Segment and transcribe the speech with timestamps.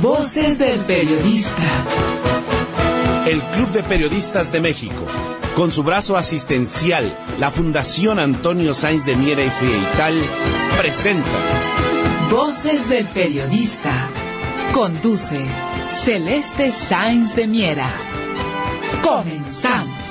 [0.00, 1.62] Voces del periodista.
[3.26, 5.06] El Club de Periodistas de México.
[5.54, 10.22] Con su brazo asistencial, la Fundación Antonio Sáenz de Miera y Frieital
[10.78, 11.30] presenta
[12.30, 14.10] Voces del periodista.
[14.74, 15.40] Conduce
[15.92, 17.88] Celeste Sáenz de Miera.
[19.02, 20.05] Comenzamos.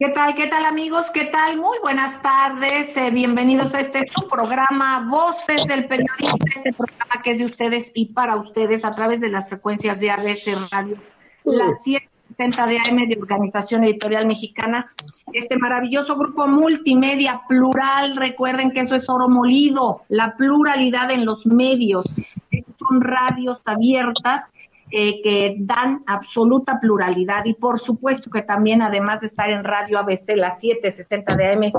[0.00, 1.10] ¿Qué tal, qué tal amigos?
[1.12, 1.56] ¿Qué tal?
[1.56, 2.96] Muy buenas tardes.
[2.96, 7.90] Eh, bienvenidos a este su programa Voces del Periodista, este programa que es de ustedes
[7.96, 10.98] y para ustedes a través de las frecuencias de ABC Radio,
[11.42, 14.88] las 770 de AM de Organización Editorial Mexicana,
[15.32, 18.14] este maravilloso grupo multimedia plural.
[18.14, 22.06] Recuerden que eso es oro molido, la pluralidad en los medios.
[22.78, 24.48] Son radios abiertas
[24.90, 29.98] eh, que dan absoluta pluralidad y por supuesto que también además de estar en Radio
[29.98, 31.72] ABC, las 760 de AM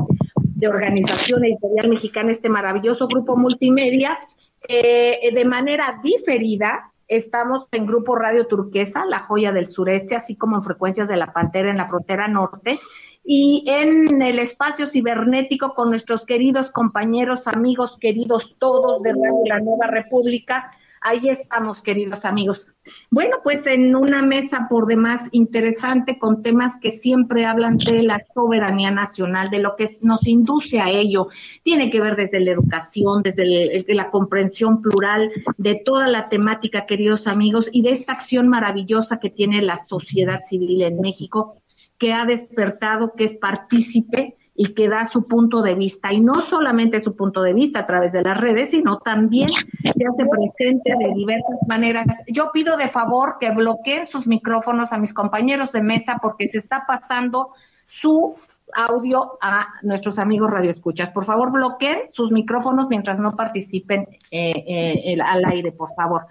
[0.44, 4.20] de Organización Editorial Mexicana, este maravilloso grupo multimedia,
[4.68, 10.56] eh, de manera diferida, estamos en Grupo Radio Turquesa, La Joya del Sureste, así como
[10.58, 12.80] en Frecuencias de la Pantera en la frontera norte,
[13.24, 19.60] y en el espacio cibernético con nuestros queridos compañeros, amigos, queridos todos de Radio La
[19.60, 20.72] Nueva República,
[21.02, 22.68] Ahí estamos, queridos amigos.
[23.10, 28.20] Bueno, pues en una mesa por demás interesante con temas que siempre hablan de la
[28.34, 31.28] soberanía nacional, de lo que nos induce a ello.
[31.64, 37.28] Tiene que ver desde la educación, desde la comprensión plural de toda la temática, queridos
[37.28, 41.62] amigos, y de esta acción maravillosa que tiene la sociedad civil en México,
[41.98, 46.12] que ha despertado, que es partícipe y que da su punto de vista.
[46.12, 50.06] Y no solamente su punto de vista a través de las redes, sino también se
[50.06, 52.06] hace presente de diversas maneras.
[52.28, 56.58] Yo pido de favor que bloqueen sus micrófonos a mis compañeros de mesa porque se
[56.58, 57.54] está pasando
[57.88, 58.36] su
[58.74, 61.12] audio a nuestros amigos radioescuchas.
[61.12, 66.26] Por favor, bloqueen sus micrófonos mientras no participen eh, eh, al aire, por favor.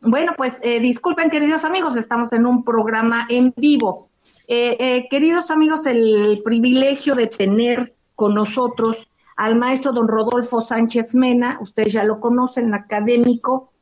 [0.00, 4.08] Bueno, pues eh, disculpen, queridos amigos, estamos en un programa en vivo.
[4.46, 11.14] Eh, eh, queridos amigos, el privilegio de tener con nosotros al maestro don Rodolfo Sánchez
[11.14, 13.72] Mena, ustedes ya lo conocen, académico,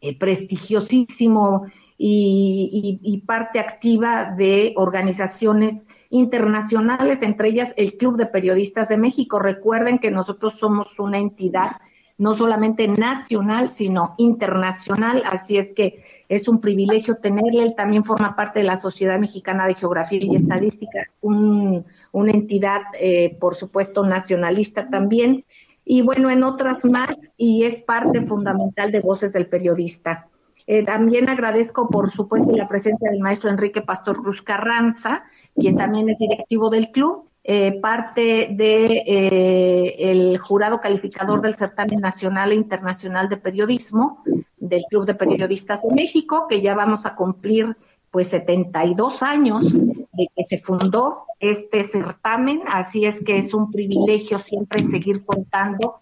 [0.00, 1.66] eh, prestigiosísimo
[1.98, 9.38] y, parte activa de organizaciones internacionales, entre ellas el Club de Periodistas de México.
[9.38, 11.72] Recuerden que nosotros somos una entidad
[12.20, 15.22] no solamente nacional, sino internacional.
[15.24, 17.62] Así es que es un privilegio tenerle.
[17.62, 23.38] Él también forma parte de la Sociedad Mexicana de Geografía y Estadística, una entidad, eh,
[23.40, 25.46] por supuesto, nacionalista también.
[25.82, 30.28] Y bueno, en otras más, y es parte fundamental de Voces del Periodista.
[30.66, 36.10] Eh, también agradezco, por supuesto, la presencia del maestro Enrique Pastor Cruz Carranza, quien también
[36.10, 43.28] es directivo del club, eh, parte de eh, jurado calificador del certamen nacional e internacional
[43.28, 44.22] de periodismo
[44.56, 47.76] del Club de Periodistas de México, que ya vamos a cumplir
[48.12, 54.38] pues 72 años de que se fundó este certamen, así es que es un privilegio
[54.38, 55.96] siempre seguir contando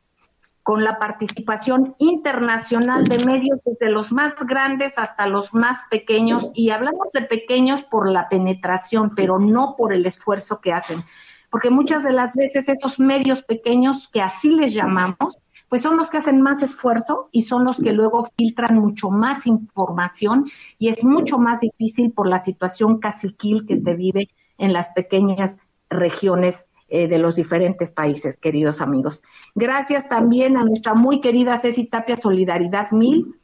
[0.63, 6.51] con la participación internacional de medios desde los más grandes hasta los más pequeños.
[6.53, 11.03] Y hablamos de pequeños por la penetración, pero no por el esfuerzo que hacen
[11.51, 15.39] porque muchas de las veces estos medios pequeños, que así les llamamos,
[15.69, 19.47] pues son los que hacen más esfuerzo y son los que luego filtran mucho más
[19.47, 24.89] información y es mucho más difícil por la situación caciquil que se vive en las
[24.91, 25.59] pequeñas
[25.91, 29.23] regiones eh, de los diferentes países, queridos amigos.
[29.55, 33.35] Gracias también a nuestra muy querida Ceci Tapia Solidaridad Mil.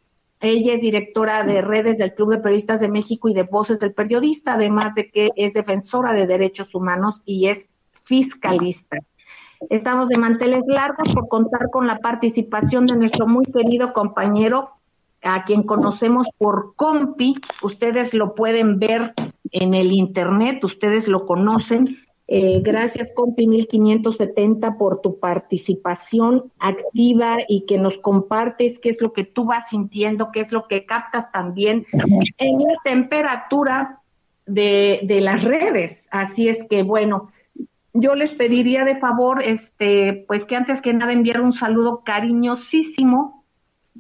[0.40, 3.93] Ella es directora de redes del Club de Periodistas de México y de Voces del
[3.93, 7.67] Periodista, además de que es defensora de derechos humanos y es
[8.05, 8.99] fiscalista.
[9.71, 14.71] Estamos de manteles largos por contar con la participación de nuestro muy querido compañero,
[15.23, 17.37] a quien conocemos por Compi.
[17.62, 19.15] Ustedes lo pueden ver
[19.53, 21.99] en el internet, ustedes lo conocen.
[22.27, 29.12] Eh, gracias, Compi 1570, por tu participación activa y que nos compartes qué es lo
[29.12, 31.87] que tú vas sintiendo, qué es lo que captas también
[32.39, 34.01] en la temperatura
[34.47, 36.06] de las redes.
[36.11, 37.29] Así es que, bueno,
[37.94, 43.44] yo les pediría de favor, este, pues que antes que nada enviar un saludo cariñosísimo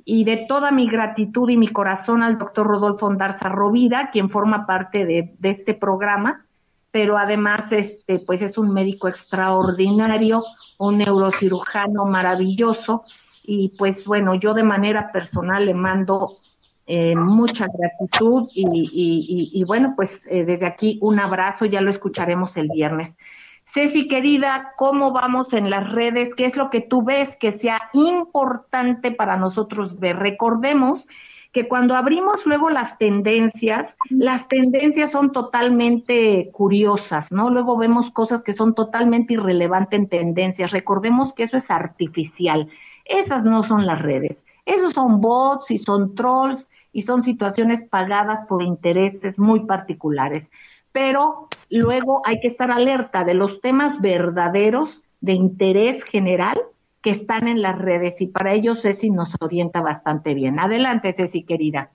[0.04, 4.66] y de toda mi gratitud y mi corazón al doctor Rodolfo Ondarza Rovira, quien forma
[4.66, 6.44] parte de, este programa,
[6.90, 10.44] pero además este, pues es un médico extraordinario,
[10.78, 13.02] un neurocirujano maravilloso,
[13.44, 16.38] y pues bueno, yo de manera personal le mando
[16.86, 21.90] eh, mucha gratitud y, y, y, bueno, pues eh, desde aquí un abrazo, ya lo
[21.90, 23.16] escucharemos el viernes.
[23.66, 26.34] Ceci, querida, ¿cómo vamos en las redes?
[26.34, 30.18] ¿Qué es lo que tú ves que sea importante para nosotros ver?
[30.18, 31.08] Recordemos
[31.50, 37.48] que cuando abrimos luego las tendencias, las tendencias son totalmente curiosas, ¿no?
[37.48, 40.72] Luego vemos cosas que son totalmente irrelevantes en tendencias.
[40.72, 42.68] Recordemos que eso es artificial.
[43.04, 44.44] Esas no son las redes.
[44.66, 50.50] Esos son bots y son trolls y son situaciones pagadas por intereses muy particulares.
[50.94, 56.56] Pero luego hay que estar alerta de los temas verdaderos de interés general
[57.02, 60.60] que están en las redes y para ello Ceci nos orienta bastante bien.
[60.60, 61.90] Adelante, Ceci, querida.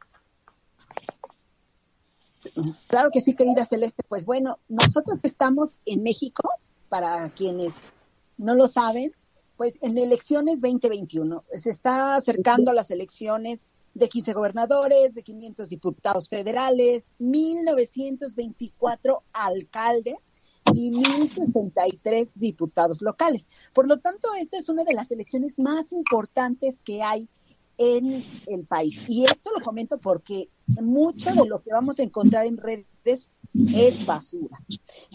[2.88, 4.04] Claro que sí, querida Celeste.
[4.06, 6.50] Pues bueno, nosotros estamos en México,
[6.90, 7.75] para quienes
[8.38, 9.13] no lo saben,
[9.56, 11.46] pues en elecciones 2021.
[11.54, 13.68] Se está acercando las elecciones
[14.00, 20.18] de 15 gobernadores, de 500 diputados federales, 1924 alcaldes
[20.74, 23.48] y 1063 diputados locales.
[23.74, 27.28] Por lo tanto, esta es una de las elecciones más importantes que hay
[27.78, 29.04] en el país.
[29.07, 33.30] Y esto lo comento porque mucho de lo que vamos a encontrar en redes
[33.74, 34.60] es basura.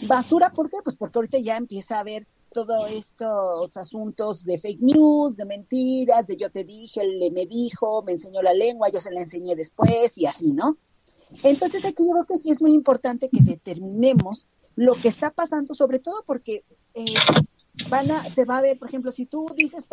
[0.07, 0.77] Basura, ¿por qué?
[0.83, 6.27] Pues porque ahorita ya empieza a haber todos estos asuntos de fake news, de mentiras,
[6.27, 9.57] de yo te dije, él me dijo, me enseñó la lengua, yo se la enseñé
[9.57, 10.77] después y así, ¿no?
[11.43, 14.47] Entonces aquí yo creo que sí es muy importante que determinemos
[14.77, 16.63] lo que está pasando, sobre todo porque
[16.93, 17.15] eh,
[17.89, 19.85] van a, se va a ver, por ejemplo, si tú dices,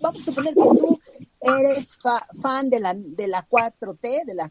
[0.00, 1.00] vamos a suponer que tú
[1.40, 1.98] eres
[2.40, 4.48] fan de la, de la 4T, de la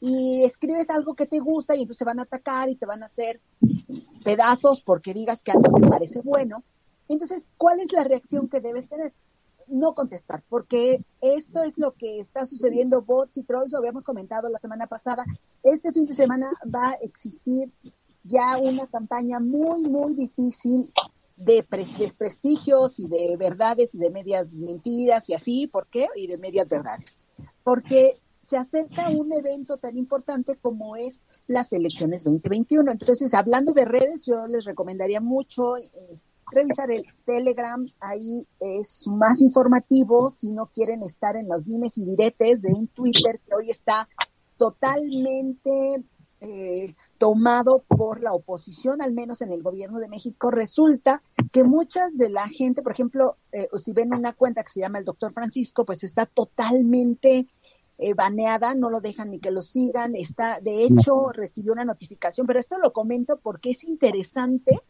[0.00, 3.04] y escribes algo que te gusta y entonces te van a atacar y te van
[3.04, 3.40] a hacer
[4.24, 6.64] pedazos porque digas que algo te parece bueno.
[7.08, 9.12] Entonces, ¿cuál es la reacción que debes tener?
[9.66, 14.48] No contestar, porque esto es lo que está sucediendo, bots y trolls, lo habíamos comentado
[14.48, 15.24] la semana pasada.
[15.62, 17.70] Este fin de semana va a existir
[18.24, 20.92] ya una campaña muy, muy difícil
[21.36, 21.66] de
[21.98, 26.08] desprestigios y de verdades y de medias mentiras y así, ¿por qué?
[26.16, 27.20] Y de medias verdades.
[27.62, 32.90] Porque se acerca un evento tan importante como es las elecciones 2021.
[32.90, 36.18] Entonces, hablando de redes, yo les recomendaría mucho eh,
[36.50, 42.04] revisar el Telegram, ahí es más informativo si no quieren estar en los dimes y
[42.04, 44.08] diretes de un Twitter que hoy está
[44.56, 46.04] totalmente
[46.40, 52.16] eh, tomado por la oposición, al menos en el gobierno de México, resulta que muchas
[52.16, 55.32] de la gente, por ejemplo, eh, si ven una cuenta que se llama el doctor
[55.32, 57.48] Francisco, pues está totalmente
[57.98, 62.46] eh, baneada, no lo dejan ni que lo sigan, está, de hecho, recibió una notificación,
[62.46, 64.80] pero esto lo comento porque es interesante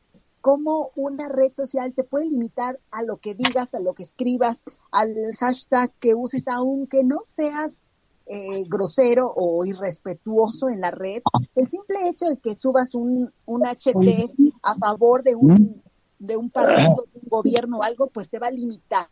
[0.41, 4.63] cómo una red social te puede limitar a lo que digas, a lo que escribas,
[4.91, 7.83] al hashtag que uses, aunque no seas
[8.27, 11.23] eh, grosero o irrespetuoso en la red.
[11.55, 15.83] El simple hecho de que subas un, un HT a favor de un,
[16.19, 19.09] de un partido, de un gobierno o algo, pues te va a limitar.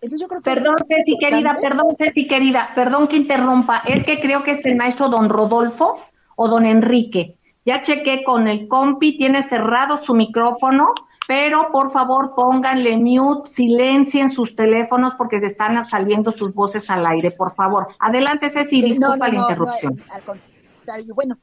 [0.00, 3.82] Entonces yo creo que perdón, Ceci querida, perdón, Ceci querida, perdón que interrumpa.
[3.86, 5.98] Es que creo que es el maestro don Rodolfo
[6.36, 7.38] o don Enrique.
[7.64, 10.92] Ya chequé con el compi, tiene cerrado su micrófono,
[11.28, 17.06] pero por favor pónganle mute, silencien sus teléfonos porque se están saliendo sus voces al
[17.06, 17.88] aire, por favor.
[18.00, 19.96] Adelante, Ceci, disculpa la interrupción.
[20.12, 21.38] al contrario, bueno,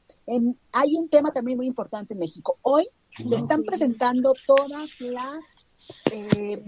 [0.72, 2.58] hay un tema también muy importante en México.
[2.62, 2.86] Hoy
[3.24, 5.56] se están presentando todas las
[6.10, 6.62] eh,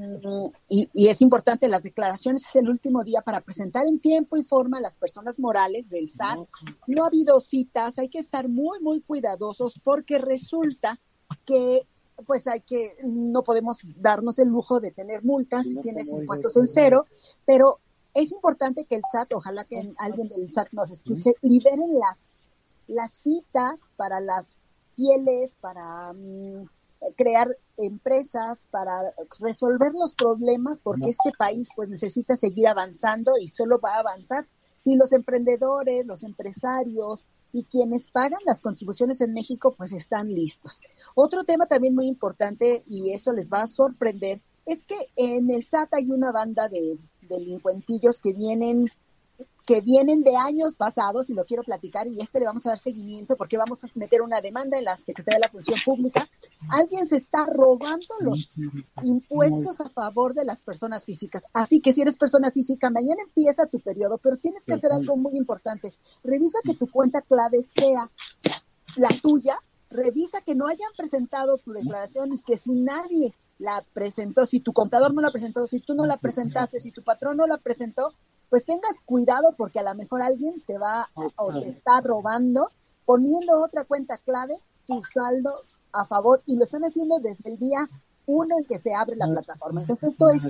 [0.69, 4.79] y, es importante, las declaraciones es el último día para presentar en tiempo y forma
[4.79, 6.39] a las personas morales del SAT.
[6.87, 11.01] No ha habido citas, hay que estar muy, muy cuidadosos porque resulta
[11.45, 11.87] que
[12.27, 16.67] pues hay que, no podemos darnos el lujo de tener multas si tienes impuestos en
[16.67, 17.07] cero,
[17.47, 17.81] pero
[18.15, 22.47] es importante que el SAT, ojalá que alguien del SAT nos escuche, liberen las,
[22.87, 24.57] las citas para las
[24.95, 26.13] fieles, para...
[26.13, 26.69] Mm,
[27.17, 33.81] crear empresas para resolver los problemas porque este país pues necesita seguir avanzando y solo
[33.81, 39.75] va a avanzar si los emprendedores, los empresarios y quienes pagan las contribuciones en México
[39.77, 40.81] pues están listos.
[41.15, 45.65] Otro tema también muy importante y eso les va a sorprender es que en el
[45.65, 48.89] SAT hay una banda de delincuentillos que vienen
[49.67, 52.79] que vienen de años pasados y lo quiero platicar y este le vamos a dar
[52.79, 56.29] seguimiento porque vamos a meter una demanda en la Secretaría de la Función Pública.
[56.71, 58.59] Alguien se está robando los
[59.03, 61.45] impuestos a favor de las personas físicas.
[61.53, 65.17] Así que si eres persona física, mañana empieza tu periodo, pero tienes que hacer algo
[65.17, 65.95] muy importante.
[66.25, 68.11] Revisa que tu cuenta clave sea
[68.97, 69.57] la tuya,
[69.91, 74.73] revisa que no hayan presentado tu declaración y que si nadie la presentó, si tu
[74.73, 78.13] contador no la presentó, si tú no la presentaste, si tu patrón no la presentó,
[78.53, 82.71] pues tengas cuidado porque a lo mejor alguien te va o te está robando
[83.07, 87.89] poniendo otra cuenta clave tus saldos a favor y lo están haciendo desde el día
[88.27, 89.81] uno en que se abre la plataforma.
[89.81, 90.43] Entonces esto es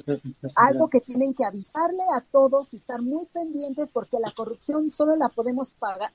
[0.57, 5.15] algo que tienen que avisarle a todos y estar muy pendientes porque la corrupción solo
[5.15, 5.73] la podemos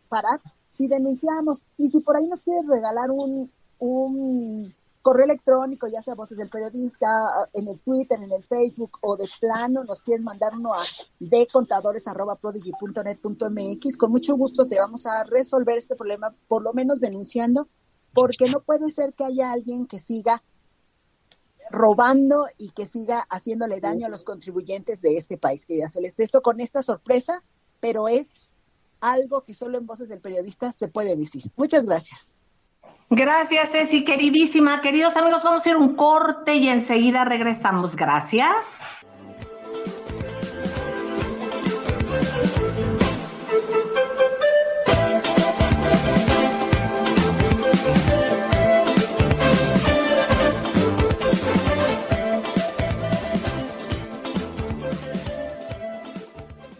[0.10, 1.62] parar si denunciamos.
[1.78, 6.50] Y si por ahí nos quieres regalar un, un correo electrónico, ya sea voces del
[6.50, 7.08] periodista,
[7.54, 10.82] en el Twitter, en el Facebook o de plano nos quieres mandar uno a
[11.20, 17.68] decontadores.prodigy.net.mx, con mucho gusto te vamos a resolver este problema, por lo menos denunciando,
[18.14, 20.44] porque no puede ser que haya alguien que siga
[21.70, 26.24] robando y que siga haciéndole daño a los contribuyentes de este país, querida Celeste.
[26.24, 27.44] Esto con esta sorpresa,
[27.80, 28.54] pero es
[29.02, 31.52] algo que solo en voces del periodista se puede decir.
[31.56, 32.37] Muchas gracias.
[33.10, 34.82] Gracias, Ceci, queridísima.
[34.82, 37.96] Queridos amigos, vamos a ir un corte y enseguida regresamos.
[37.96, 38.66] Gracias.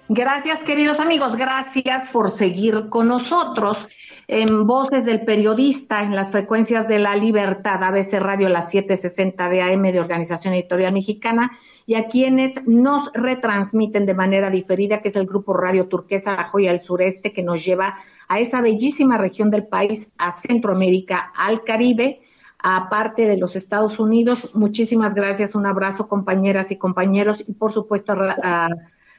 [0.10, 1.36] Gracias, queridos amigos.
[1.36, 3.88] Gracias por seguir con nosotros
[4.30, 9.62] en Voces del Periodista, en las frecuencias de la Libertad, ABC Radio, las 760 de
[9.62, 11.52] AM de Organización Editorial Mexicana,
[11.86, 16.48] y a quienes nos retransmiten de manera diferida, que es el Grupo Radio Turquesa La
[16.48, 17.96] Joya del Sureste, que nos lleva
[18.30, 22.22] a esa bellísima región del país, a Centroamérica, al Caribe,
[22.60, 24.52] aparte de los Estados Unidos.
[24.54, 28.70] Muchísimas gracias, un abrazo compañeras y compañeros, y por supuesto a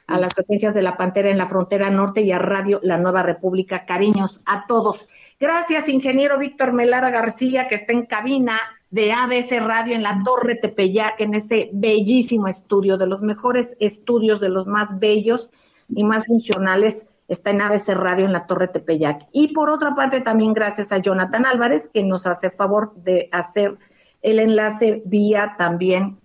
[0.09, 3.23] a las frecuencias de la Pantera en la frontera norte y a Radio La Nueva
[3.23, 3.85] República.
[3.85, 5.07] Cariños a todos.
[5.39, 8.59] Gracias, ingeniero Víctor Melara García, que está en cabina
[8.91, 14.41] de ABC Radio en la Torre Tepeyac, en ese bellísimo estudio, de los mejores estudios,
[14.41, 15.51] de los más bellos
[15.91, 19.29] y más funcionales, está en ABC Radio en la Torre Tepeyac.
[19.33, 23.77] Y por otra parte, también gracias a Jonathan Álvarez, que nos hace favor de hacer
[24.23, 26.19] el enlace vía también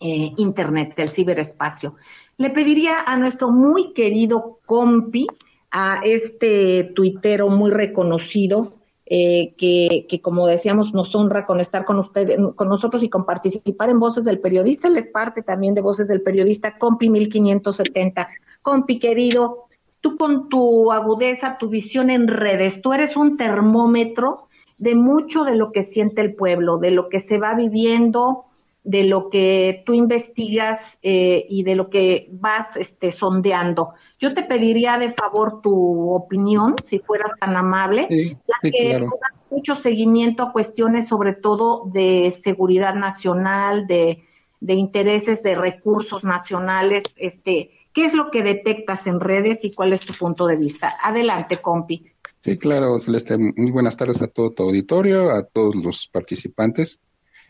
[0.00, 1.94] eh, Internet, del ciberespacio.
[2.36, 5.26] Le pediría a nuestro muy querido compi,
[5.70, 8.72] a este tuitero muy reconocido,
[9.06, 13.26] eh, que, que, como decíamos nos honra con estar con ustedes, con nosotros y con
[13.26, 14.88] participar en Voces del Periodista.
[14.88, 18.28] Él es parte también de Voces del Periodista, Compi 1570.
[18.62, 19.66] Compi querido,
[20.00, 24.48] tú con tu agudeza, tu visión en redes, tú eres un termómetro
[24.78, 28.44] de mucho de lo que siente el pueblo, de lo que se va viviendo,
[28.84, 33.94] de lo que tú investigas eh, y de lo que vas este, sondeando.
[34.18, 39.06] Yo te pediría de favor tu opinión, si fueras tan amable, ya que
[39.50, 44.24] mucho seguimiento a cuestiones sobre todo de seguridad nacional, de,
[44.60, 49.94] de intereses de recursos nacionales, este, ¿qué es lo que detectas en redes y cuál
[49.94, 50.94] es tu punto de vista?
[51.02, 52.12] Adelante, compi.
[52.40, 53.38] Sí, claro, Celeste.
[53.38, 57.00] Muy buenas tardes a todo tu auditorio, a todos los participantes.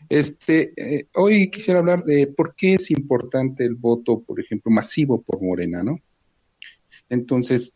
[0.09, 5.21] Este, eh, hoy quisiera hablar de por qué es importante el voto, por ejemplo, masivo
[5.21, 5.99] por Morena, ¿no?
[7.09, 7.73] Entonces,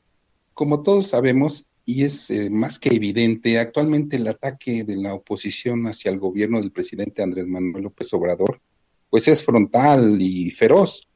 [0.53, 5.87] como todos sabemos, y es eh, más que evidente, actualmente el ataque de la oposición
[5.87, 8.61] hacia el gobierno del presidente Andrés Manuel López Obrador,
[9.09, 11.07] pues es frontal y feroz.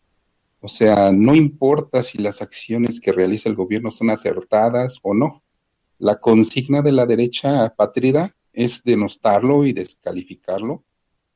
[0.61, 5.43] O sea, no importa si las acciones que realiza el gobierno son acertadas o no.
[5.99, 10.83] La consigna de la derecha patrida es denostarlo y descalificarlo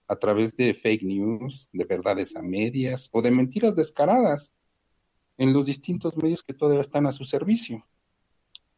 [0.08, 4.54] a través de fake news, de verdades a medias o de mentiras descaradas
[5.38, 7.86] en los distintos medios que todavía están a su servicio.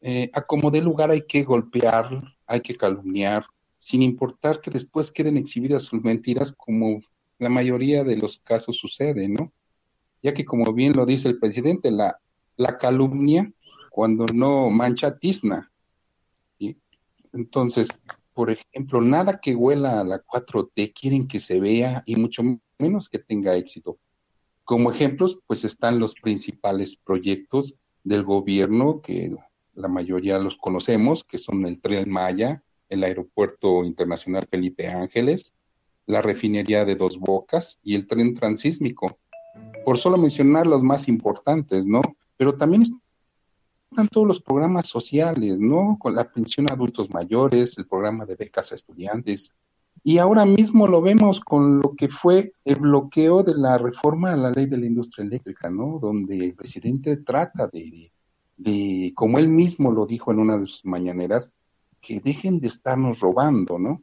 [0.01, 2.09] Eh, a como lugar hay que golpear,
[2.48, 3.45] hay que calumniar,
[3.77, 7.01] sin importar que después queden exhibidas sus mentiras como
[7.38, 9.53] la mayoría de los casos sucede, ¿no?
[10.21, 12.19] Ya que como bien lo dice el presidente, la,
[12.57, 13.51] la calumnia
[13.89, 15.71] cuando no mancha tizna.
[17.31, 17.88] Entonces,
[18.39, 22.41] por ejemplo, nada que huela a la 4T quieren que se vea y mucho
[22.77, 23.98] menos que tenga éxito.
[24.63, 29.36] Como ejemplos, pues están los principales proyectos del gobierno, que
[29.74, 35.51] la mayoría los conocemos, que son el Tren Maya, el Aeropuerto Internacional Felipe Ángeles,
[36.05, 39.19] la refinería de Dos Bocas y el tren transísmico,
[39.84, 42.00] por solo mencionar los más importantes, ¿no?
[42.38, 42.84] Pero también
[44.12, 45.98] todos los programas sociales, ¿no?
[46.00, 49.53] Con la pensión a adultos mayores, el programa de becas a estudiantes.
[50.03, 54.38] Y ahora mismo lo vemos con lo que fue el bloqueo de la reforma a
[54.38, 56.00] la ley de la industria eléctrica, ¿no?
[56.00, 58.12] Donde el presidente trata de,
[58.58, 61.51] de como él mismo lo dijo en una de sus mañaneras,
[62.01, 64.01] que dejen de estarnos robando, ¿no?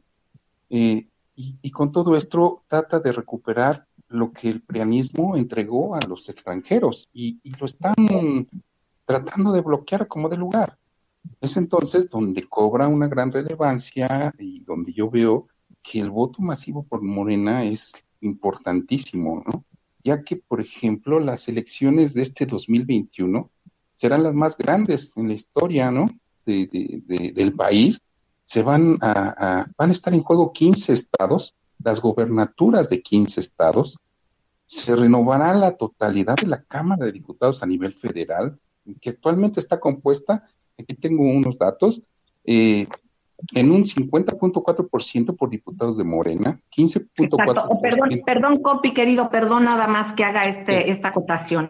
[0.69, 6.29] Eh, y, con todo esto trata de recuperar lo que el prianismo entregó a los
[6.29, 7.93] extranjeros y, lo están
[9.07, 10.77] tratando de bloquear como de lugar.
[11.41, 15.47] Es entonces donde cobra una gran relevancia y donde yo veo
[15.81, 19.63] que el voto masivo por Morena es importantísimo, ¿no?
[20.03, 23.49] Ya que, por ejemplo, las elecciones de este 2021
[23.93, 26.07] serán las más grandes en la historia, ¿no?
[26.45, 28.01] del país
[28.47, 33.99] se van a, van a estar en juego 15 estados, las gobernaturas de 15 estados,
[34.65, 38.57] se renovará la totalidad de la Cámara de Diputados a nivel federal,
[39.01, 40.43] que actualmente está compuesta,
[40.77, 42.01] aquí tengo unos datos,
[42.45, 42.87] eh,
[43.53, 47.81] en un 50.4% por diputados de Morena, 15.4%.
[47.81, 51.69] Perdón, perdón, Copi, querido, perdón nada más que haga este, esta acotación.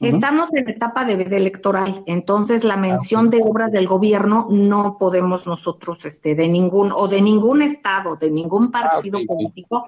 [0.00, 6.04] Estamos en etapa de, electoral, entonces la mención de obras del gobierno no podemos nosotros,
[6.04, 9.84] este, de ningún, o de ningún estado, de ningún ah, partido político,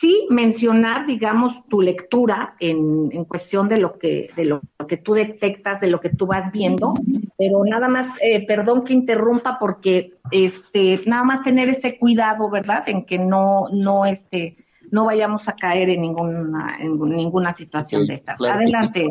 [0.00, 5.14] sí mencionar, digamos, tu lectura en, en, cuestión de lo que, de lo que tú
[5.14, 6.94] detectas, de lo que tú vas viendo,
[7.36, 12.88] pero nada más, eh, perdón que interrumpa porque, este, nada más tener ese cuidado, ¿verdad?
[12.88, 14.56] En que no, no, este,
[14.90, 18.40] no vayamos a caer en ninguna, en ninguna situación de estas.
[18.40, 19.06] Adelante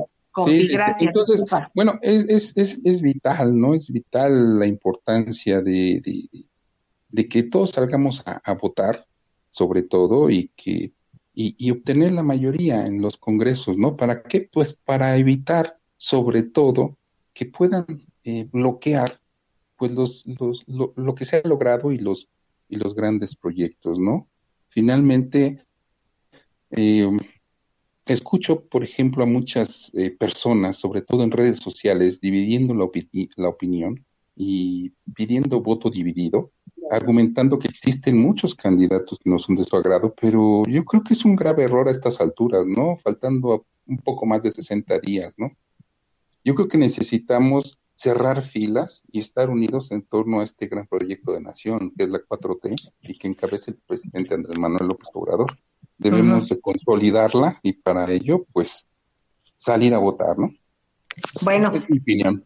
[0.45, 1.01] sí, gracias.
[1.01, 3.73] Entonces, bueno, es, es, es, vital, ¿no?
[3.73, 6.01] Es vital la importancia de,
[7.09, 9.05] de, que todos salgamos a, votar,
[9.53, 10.93] sobre todo, y que
[11.35, 13.95] y, obtener la mayoría en los congresos, ¿no?
[13.95, 14.49] ¿Para qué?
[14.51, 16.97] Pues para evitar, sobre todo,
[17.33, 17.85] que puedan
[18.23, 19.19] eh, bloquear
[19.77, 22.29] pues los, los, lo, lo, que se ha logrado y los,
[22.67, 24.27] y los grandes proyectos, ¿no?
[24.69, 25.63] Finalmente,
[26.71, 27.09] eh,
[28.05, 32.89] escucho, por ejemplo, a muchas eh, personas, sobre todo en redes sociales, dividiendo la,
[33.37, 34.03] la, opinión
[34.35, 36.51] y pidiendo voto dividido,
[36.91, 41.13] argumentando que existen muchos candidatos que no son de su agrado, pero yo creo que
[41.13, 42.97] es un grave error a estas alturas, ¿no?
[42.97, 45.51] Faltando un poco más de 60 días, ¿no?
[46.43, 51.31] Yo creo que necesitamos cerrar filas y estar unidos en torno a este gran proyecto
[51.31, 55.57] de nación, que es la 4T, y que encabeza el presidente Andrés Manuel López Obrador
[55.97, 58.87] debemos de consolidarla y para ello, pues,
[59.55, 60.53] salir a votar, ¿no?
[61.43, 61.71] Bueno.
[61.73, 62.45] es mi opinión.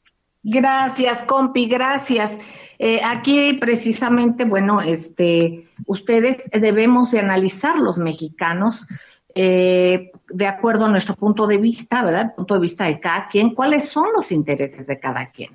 [0.50, 2.38] Gracias, compi, gracias.
[2.80, 8.88] Eh, aquí precisamente, bueno, este, ustedes debemos de analizar los mexicanos
[9.36, 12.34] eh, de acuerdo a nuestro punto de vista, ¿verdad?
[12.34, 15.52] punto de vista de cada quien, cuáles son los intereses de cada quien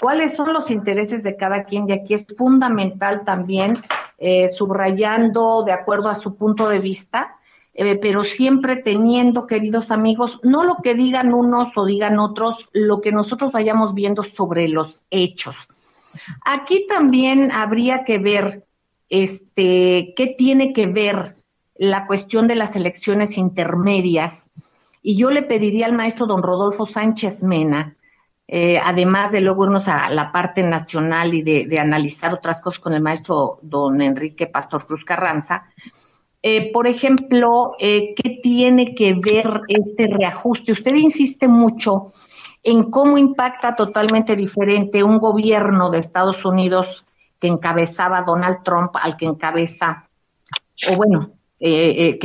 [0.00, 3.78] cuáles son los intereses de cada quien y aquí es fundamental también
[4.18, 7.36] eh, subrayando de acuerdo a su punto de vista,
[7.74, 13.00] eh, pero siempre teniendo, queridos amigos, no lo que digan unos o digan otros, lo
[13.00, 15.68] que nosotros vayamos viendo sobre los hechos.
[16.44, 18.64] Aquí también habría que ver
[19.08, 21.36] este, qué tiene que ver
[21.74, 24.50] la cuestión de las elecciones intermedias.
[25.02, 27.96] Y yo le pediría al maestro don Rodolfo Sánchez Mena
[28.46, 32.92] eh, además de luego irnos a la parte nacional y de, analizar otras cosas con
[32.92, 35.66] el maestro don Enrique Pastor Cruz Carranza,
[36.46, 40.72] eh, por ejemplo, eh, ¿qué tiene que ver este reajuste?
[40.72, 42.08] Usted insiste mucho
[42.62, 47.06] en cómo impacta totalmente diferente un gobierno de Estados Unidos
[47.40, 50.06] que encabezaba Donald Trump al que encabeza,
[50.90, 52.18] o bueno, que,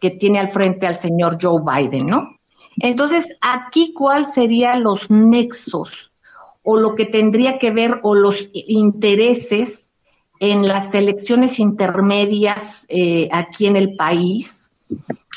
[0.00, 2.36] que tiene al frente al señor Joe Biden, ¿no?
[2.78, 6.12] Entonces, aquí, ¿cuál serían los nexos
[6.62, 9.83] o lo que tendría que ver o los intereses
[10.50, 14.70] en las elecciones intermedias eh, aquí en el país?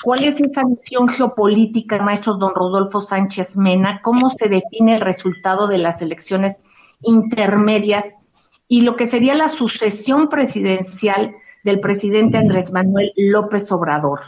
[0.03, 4.01] ¿Cuál es esa visión geopolítica, maestro don Rodolfo Sánchez Mena?
[4.03, 6.61] ¿Cómo se define el resultado de las elecciones
[7.01, 8.15] intermedias
[8.67, 14.19] y lo que sería la sucesión presidencial del presidente Andrés Manuel López Obrador?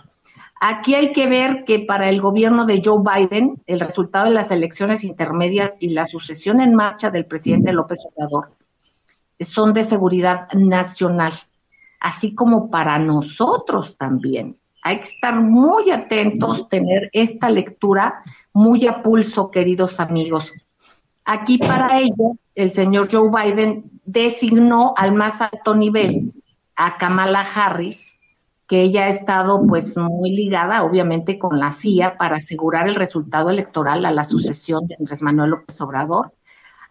[0.62, 4.52] Aquí hay que ver que para el gobierno de Joe Biden, el resultado de las
[4.52, 8.59] elecciones intermedias y la sucesión en marcha del presidente López Obrador
[9.40, 11.34] son de seguridad nacional,
[12.00, 14.58] así como para nosotros también.
[14.84, 18.24] Hay que estar muy atentos, tener esta lectura
[18.54, 20.54] muy a pulso, queridos amigos.
[21.26, 26.34] Aquí para ello, el señor Joe Biden designó al más alto nivel
[26.76, 28.18] a Kamala Harris,
[28.68, 33.50] que ella ha estado pues muy ligada obviamente con la CIA para asegurar el resultado
[33.50, 36.34] electoral a la sucesión de Andrés Manuel López Obrador.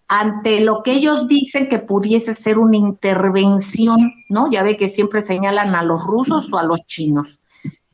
[0.09, 4.51] Ante lo que ellos dicen que pudiese ser una intervención, ¿no?
[4.51, 7.39] Ya ve que siempre señalan a los rusos o a los chinos.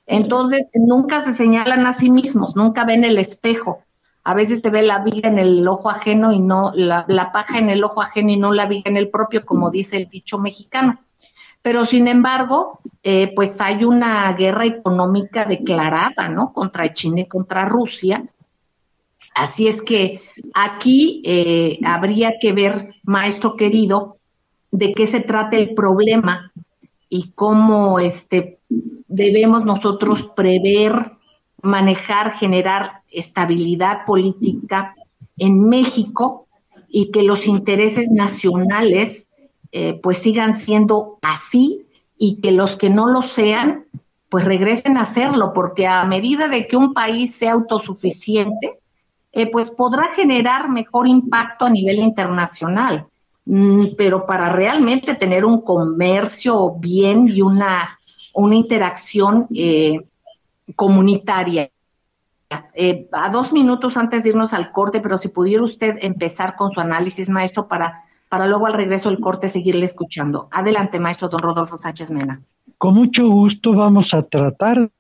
[0.07, 3.81] Entonces, nunca se señalan a sí mismos, nunca ven el espejo.
[4.23, 7.69] A veces se ve la viga en el ojo ajeno y no, la, paja en
[7.69, 11.01] el ojo ajeno y no la viga en el propio, como dice el dicho mexicano.
[11.63, 16.53] Pero sin embargo, eh, pues hay una guerra económica declarada, ¿no?
[16.53, 18.25] Contra China y contra Rusia.
[19.35, 20.23] Así es que
[20.55, 24.19] aquí eh, habría que ver, maestro querido,
[24.71, 26.53] de qué se trata el problema
[27.09, 31.13] y cómo este, debemos nosotros prever,
[31.63, 34.95] manejar, generar estabilidad política
[35.37, 36.47] en México
[36.89, 39.27] y que los intereses nacionales
[39.73, 43.87] eh, pues sigan siendo así y que los que no lo sean
[44.29, 48.81] pues regresen a hacerlo, porque a medida de que un país sea autosuficiente,
[49.35, 53.07] eh, pues podrá generar mejor impacto a nivel internacional.
[53.47, 57.99] Mm, pero para realmente tener un comercio bien y una,
[58.33, 60.01] una interacción eh,
[60.75, 61.71] comunitaria.
[62.75, 66.71] Eh, a dos minutos antes de irnos al corte, pero si pudiera usted empezar con
[66.71, 70.49] su análisis, maestro, para, para luego al regreso del corte seguirle escuchando.
[70.53, 72.41] Adelante, maestro don Rodolfo Sánchez Mena.
[72.79, 74.91] Con mucho gusto vamos a tratar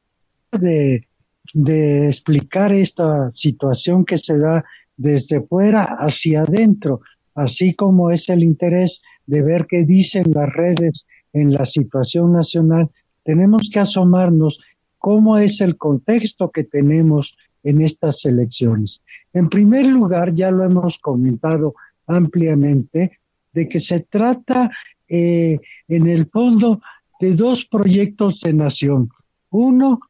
[0.50, 1.06] de,
[1.54, 4.64] de explicar esta situación que se da
[4.96, 7.00] desde fuera hacia adentro
[7.34, 12.90] así como es el interés de ver qué dicen las redes en la situación nacional,
[13.24, 14.60] tenemos que asomarnos
[14.98, 19.02] cómo es el contexto que tenemos en estas elecciones.
[19.32, 21.74] En primer lugar, ya lo hemos comentado
[22.06, 23.18] ampliamente,
[23.52, 24.70] de que se trata
[25.08, 26.80] eh, en el fondo
[27.20, 29.10] de dos proyectos de nación.
[29.50, 30.00] Uno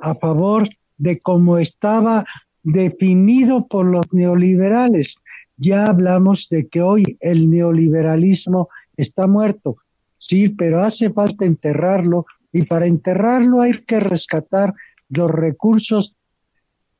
[0.00, 2.24] a favor de cómo estaba
[2.62, 5.16] definido por los neoliberales,
[5.56, 9.76] ya hablamos de que hoy el neoliberalismo está muerto,
[10.18, 14.74] sí, pero hace falta enterrarlo y para enterrarlo hay que rescatar
[15.08, 16.14] los recursos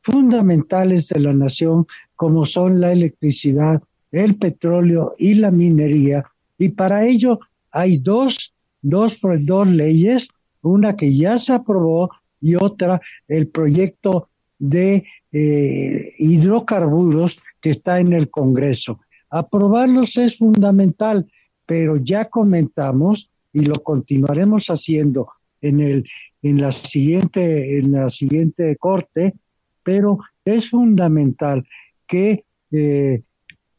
[0.03, 6.24] fundamentales de la nación como son la electricidad, el petróleo y la minería.
[6.59, 10.29] Y para ello hay dos, dos, dos leyes,
[10.62, 18.12] una que ya se aprobó y otra el proyecto de eh, hidrocarburos que está en
[18.12, 19.00] el Congreso.
[19.31, 21.31] Aprobarlos es fundamental,
[21.66, 25.29] pero ya comentamos y lo continuaremos haciendo
[25.61, 26.09] en el
[26.42, 29.35] en la siguiente en la siguiente corte,
[29.83, 31.66] pero es fundamental
[32.07, 33.22] que eh,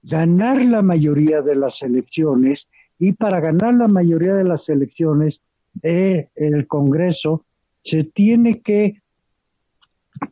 [0.03, 2.67] ganar la mayoría de las elecciones
[2.99, 5.41] y para ganar la mayoría de las elecciones
[5.83, 7.45] eh, el Congreso
[7.83, 9.01] se tiene que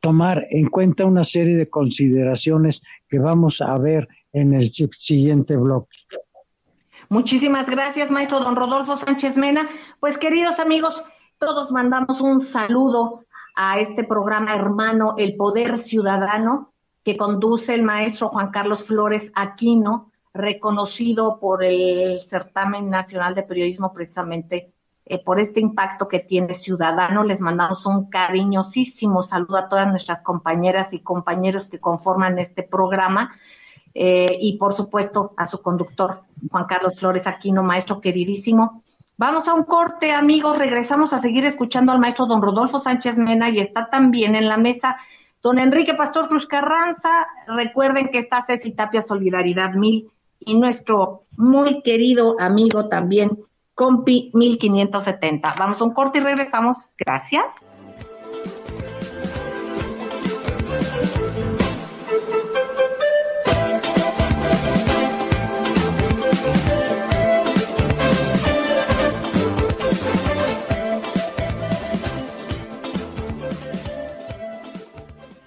[0.01, 5.97] tomar en cuenta una serie de consideraciones que vamos a ver en el siguiente bloque.
[7.09, 9.67] Muchísimas gracias, maestro don Rodolfo Sánchez Mena.
[9.99, 11.01] Pues queridos amigos,
[11.39, 18.29] todos mandamos un saludo a este programa hermano El Poder Ciudadano que conduce el maestro
[18.29, 24.71] Juan Carlos Flores Aquino, reconocido por el Certamen Nacional de Periodismo precisamente
[25.09, 27.23] eh, por este impacto que tiene Ciudadano.
[27.23, 33.31] Les mandamos un cariñosísimo saludo a todas nuestras compañeras y compañeros que conforman este programa.
[33.95, 38.83] Eh, y por supuesto a su conductor, Juan Carlos Flores Aquino, maestro queridísimo.
[39.17, 40.59] Vamos a un corte, amigos.
[40.59, 44.57] Regresamos a seguir escuchando al maestro don Rodolfo Sánchez Mena y está también en la
[44.57, 44.97] mesa
[45.41, 47.27] don Enrique Pastor Cruz Carranza.
[47.47, 53.39] Recuerden que está Ceci Tapia Solidaridad Mil y nuestro muy querido amigo también,
[53.79, 55.55] Compi 1570.
[55.57, 56.93] Vamos a un corte y regresamos.
[56.97, 57.53] Gracias.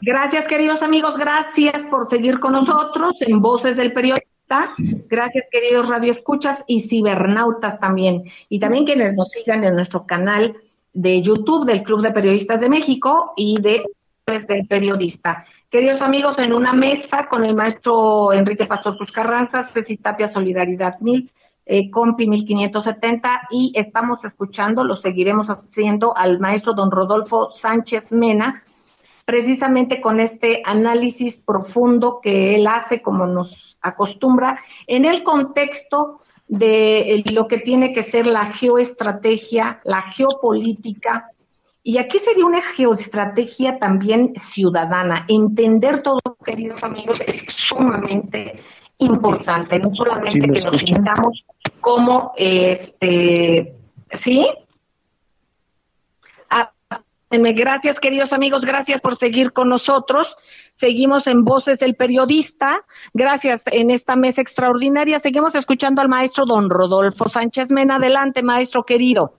[0.00, 1.18] Gracias, queridos amigos.
[1.18, 4.31] Gracias por seguir con nosotros en Voces del Periodista.
[5.08, 8.24] Gracias, queridos radioescuchas y cibernautas también.
[8.48, 10.56] Y también quienes nos sigan en nuestro canal
[10.92, 13.82] de YouTube del Club de Periodistas de México y de
[14.26, 15.44] del Periodista.
[15.70, 21.00] Queridos amigos, en una mesa con el maestro Enrique Pastor Cruz Carranza, Ceci Tapia Solidaridad
[21.00, 21.30] Mil,
[21.64, 28.62] eh, Compi 1570 y estamos escuchando, lo seguiremos haciendo al maestro don Rodolfo Sánchez Mena,
[29.32, 37.24] precisamente con este análisis profundo que él hace, como nos acostumbra, en el contexto de
[37.32, 41.30] lo que tiene que ser la geoestrategia, la geopolítica.
[41.82, 45.24] Y aquí sería una geoestrategia también ciudadana.
[45.28, 48.62] Entender todo, queridos amigos, es sumamente
[48.98, 51.46] importante, no solamente que nos sintamos
[51.80, 53.74] como, este,
[54.22, 54.46] ¿sí?
[57.32, 60.26] Gracias, queridos amigos, gracias por seguir con nosotros.
[60.78, 62.84] Seguimos en Voces del Periodista.
[63.14, 65.20] Gracias en esta mesa extraordinaria.
[65.20, 67.96] Seguimos escuchando al maestro don Rodolfo Sánchez Mena.
[67.96, 69.38] Adelante, maestro querido.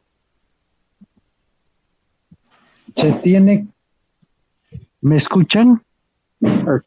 [2.96, 3.68] Se tiene.
[5.02, 5.84] ¿Me escuchan?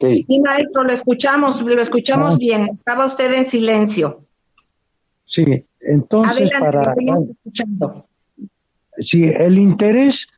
[0.00, 2.36] Sí, maestro, lo escuchamos, lo escuchamos ah.
[2.38, 2.68] bien.
[2.78, 4.20] Estaba usted en silencio.
[5.26, 5.44] Sí,
[5.80, 6.94] entonces para.
[8.98, 10.28] Sí, el interés,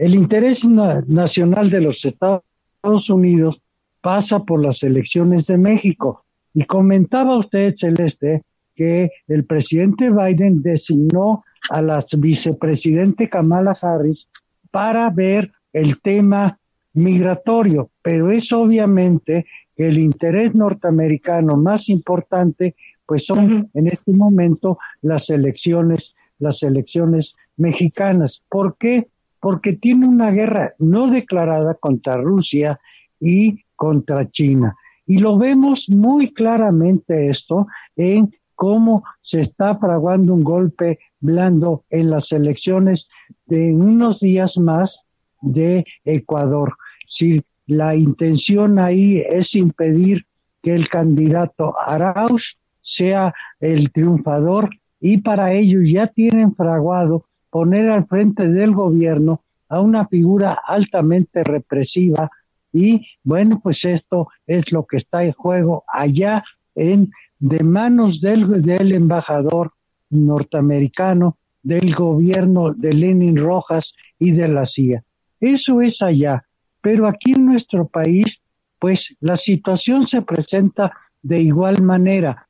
[0.00, 3.60] el interés nacional de los Estados Unidos
[4.00, 6.24] pasa por las elecciones de México.
[6.54, 8.42] Y comentaba usted, Celeste,
[8.74, 14.26] que el presidente Biden designó a la vicepresidente Kamala Harris
[14.70, 16.58] para ver el tema
[16.94, 19.44] migratorio, pero es obviamente
[19.76, 27.36] que el interés norteamericano más importante pues son en este momento las elecciones las elecciones
[27.58, 28.42] mexicanas.
[28.48, 29.08] ¿Por qué?
[29.40, 32.78] Porque tiene una guerra no declarada contra Rusia
[33.18, 34.76] y contra China.
[35.06, 42.10] Y lo vemos muy claramente esto en cómo se está fraguando un golpe blando en
[42.10, 43.08] las elecciones
[43.46, 45.02] de unos días más
[45.40, 46.76] de Ecuador.
[47.08, 50.26] Si la intención ahí es impedir
[50.62, 58.06] que el candidato Arauz sea el triunfador y para ello ya tienen fraguado poner al
[58.06, 62.30] frente del gobierno a una figura altamente represiva
[62.72, 68.62] y bueno, pues esto es lo que está en juego allá en de manos del,
[68.62, 69.72] del embajador
[70.10, 75.02] norteamericano, del gobierno de Lenin Rojas y de la CIA.
[75.40, 76.44] Eso es allá,
[76.80, 78.40] pero aquí en nuestro país,
[78.78, 82.46] pues la situación se presenta de igual manera,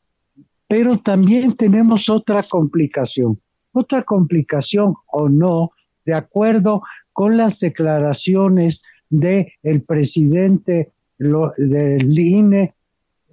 [0.69, 3.41] pero también tenemos otra complicación,
[3.73, 5.73] otra complicación o no,
[6.05, 12.75] de acuerdo con las declaraciones del el presidente del INE,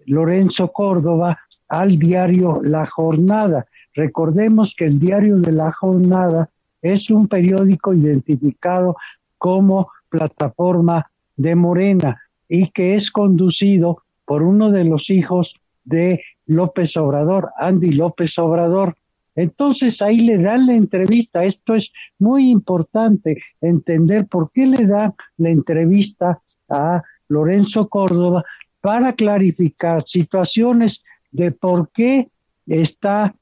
[0.05, 3.67] Lorenzo Córdoba, al diario La Jornada.
[3.93, 6.49] Recordemos que el diario de La Jornada
[6.81, 8.95] es un periódico identificado
[9.37, 16.97] como plataforma de Morena y que es conducido por uno de los hijos de López
[16.97, 18.95] Obrador, Andy López Obrador.
[19.37, 21.45] Entonces ahí le dan la entrevista.
[21.45, 28.43] Esto es muy importante entender por qué le da la entrevista a Lorenzo Córdoba
[28.81, 32.29] para clarificar situaciones de por qué
[32.65, 33.35] está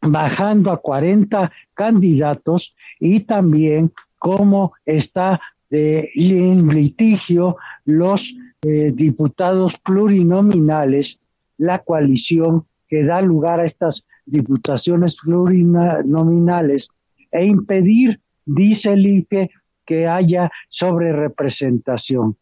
[0.00, 11.18] bajando a 40 candidatos y también cómo está en litigio los eh, diputados plurinominales,
[11.58, 16.88] la coalición que da lugar a estas diputaciones plurinominales
[17.30, 19.50] e impedir, dice el IFE,
[19.84, 22.36] que haya sobre representación.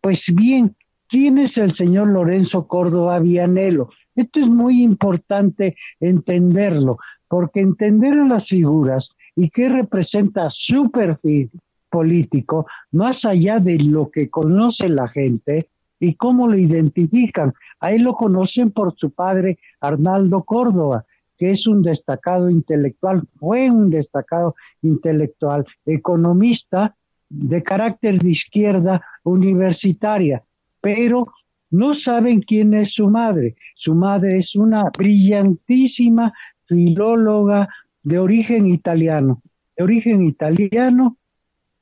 [0.00, 0.76] Pues bien,
[1.08, 3.90] ¿quién es el señor Lorenzo Córdoba Vianelo?
[4.14, 11.50] Esto es muy importante entenderlo, porque entender a las figuras y qué representa su perfil
[11.90, 15.68] político, más allá de lo que conoce la gente
[16.00, 17.52] y cómo lo identifican.
[17.80, 21.04] A él lo conocen por su padre Arnaldo Córdoba,
[21.42, 26.94] que es un destacado intelectual, fue un destacado intelectual, economista
[27.28, 30.44] de carácter de izquierda universitaria,
[30.80, 31.32] pero
[31.72, 33.56] no saben quién es su madre.
[33.74, 36.32] Su madre es una brillantísima
[36.66, 37.68] filóloga
[38.04, 39.42] de origen italiano,
[39.76, 41.16] de origen italiano,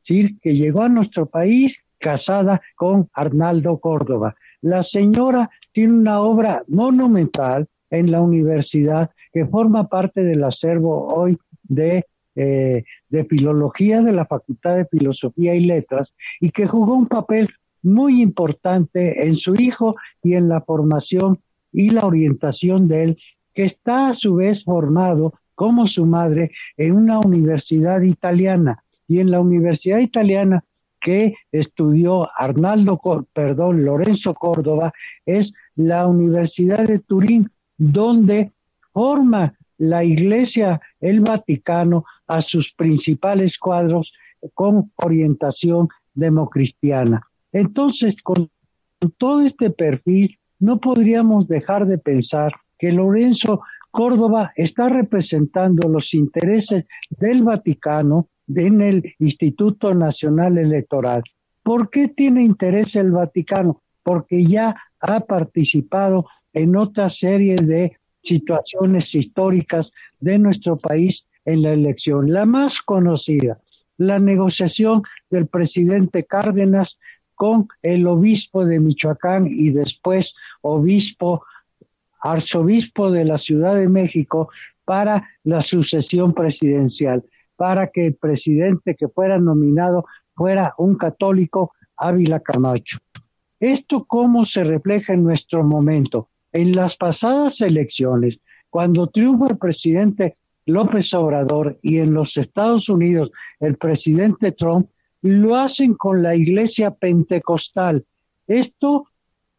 [0.04, 0.38] ¿sí?
[0.40, 4.34] que llegó a nuestro país casada con Arnaldo Córdoba.
[4.62, 11.38] La señora tiene una obra monumental en la universidad que forma parte del acervo hoy
[11.62, 17.06] de, eh, de filología de la Facultad de Filosofía y Letras y que jugó un
[17.06, 17.48] papel
[17.82, 19.90] muy importante en su hijo
[20.22, 21.40] y en la formación
[21.72, 23.18] y la orientación de él,
[23.54, 28.82] que está a su vez formado como su madre en una universidad italiana.
[29.06, 30.64] Y en la universidad italiana
[31.00, 33.00] que estudió Arnaldo,
[33.32, 34.92] perdón, Lorenzo Córdoba,
[35.24, 38.52] es la Universidad de Turín, donde
[38.92, 44.12] forma la Iglesia, el Vaticano, a sus principales cuadros
[44.55, 47.26] con orientación democristiana.
[47.53, 48.50] Entonces, con
[49.16, 56.85] todo este perfil, no podríamos dejar de pensar que Lorenzo Córdoba está representando los intereses
[57.09, 61.22] del Vaticano en el Instituto Nacional Electoral.
[61.62, 63.83] ¿Por qué tiene interés el Vaticano?
[64.03, 71.72] porque ya ha participado en otra serie de situaciones históricas de nuestro país en la
[71.72, 72.33] elección.
[72.33, 73.59] La más conocida,
[73.96, 76.98] la negociación del presidente Cárdenas
[77.35, 81.44] con el obispo de Michoacán y después obispo,
[82.20, 84.50] arzobispo de la Ciudad de México
[84.85, 87.24] para la sucesión presidencial,
[87.56, 90.04] para que el presidente que fuera nominado
[90.35, 92.98] fuera un católico, Ávila Camacho.
[93.61, 96.29] ¿Esto cómo se refleja en nuestro momento?
[96.52, 98.38] En las pasadas elecciones,
[98.70, 100.36] cuando triunfa el presidente
[100.66, 104.88] López Obrador y en los Estados Unidos el presidente Trump,
[105.22, 108.04] lo hacen con la iglesia pentecostal.
[108.46, 109.06] Esto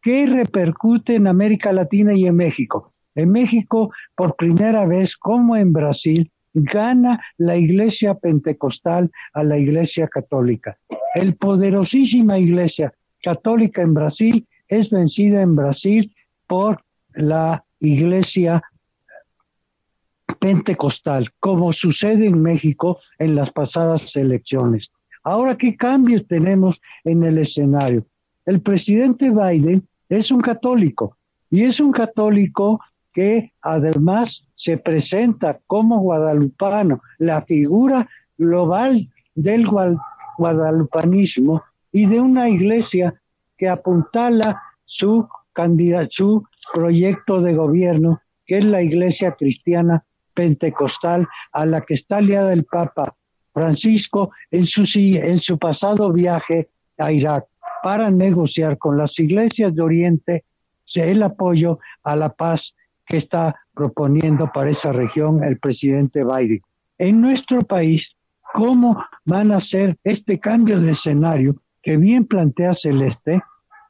[0.02, 2.92] ¿qué repercute en América Latina y en México.
[3.14, 10.08] En México, por primera vez, como en Brasil, gana la iglesia pentecostal a la iglesia
[10.08, 10.76] católica.
[11.14, 16.12] El poderosísima iglesia católica en Brasil es vencida en Brasil
[16.52, 16.84] por
[17.14, 18.62] la iglesia
[20.38, 24.90] pentecostal, como sucede en México en las pasadas elecciones.
[25.24, 28.04] Ahora, ¿qué cambios tenemos en el escenario?
[28.44, 31.16] El presidente Biden es un católico
[31.48, 32.80] y es un católico
[33.14, 39.64] que además se presenta como guadalupano, la figura global del
[40.36, 41.62] guadalupanismo
[41.92, 43.14] y de una iglesia
[43.56, 45.26] que apuntala su
[46.08, 52.52] su proyecto de gobierno, que es la iglesia cristiana pentecostal a la que está aliada
[52.52, 53.14] el Papa
[53.52, 57.46] Francisco en su, en su pasado viaje a Irak
[57.82, 60.44] para negociar con las iglesias de Oriente
[61.00, 62.74] el apoyo a la paz
[63.06, 66.60] que está proponiendo para esa región el presidente Biden.
[66.98, 68.14] En nuestro país,
[68.52, 73.42] ¿cómo van a hacer este cambio de escenario que bien plantea Celeste?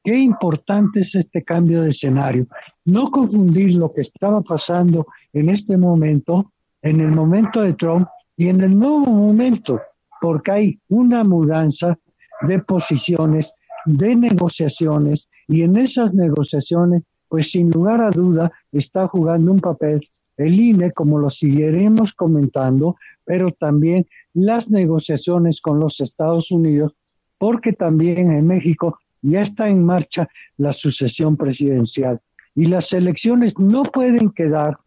[0.04, 2.46] Qué importante es este cambio de escenario.
[2.84, 8.48] No confundir lo que estaba pasando en este momento, en el momento de Trump, y
[8.48, 9.80] en el nuevo momento,
[10.20, 11.98] porque hay una mudanza
[12.42, 19.52] de posiciones, de negociaciones, y en esas negociaciones, pues sin lugar a duda, está jugando
[19.52, 26.50] un papel el INE, como lo seguiremos comentando, pero también las negociaciones con los Estados
[26.50, 26.94] Unidos,
[27.38, 32.20] porque también en México ya está en marcha la sucesión presidencial
[32.54, 34.78] y las elecciones no pueden quedar